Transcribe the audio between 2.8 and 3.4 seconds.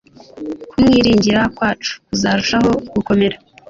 gukomera